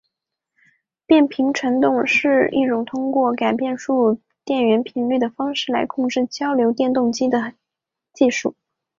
[1.05, 7.53] 变频传动是一种通过改变输入电源频率的方式来控制交流电动机的
[8.11, 8.55] 技术。